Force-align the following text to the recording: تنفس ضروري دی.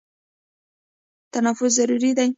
تنفس 1.33 1.71
ضروري 1.79 2.11
دی. 2.17 2.29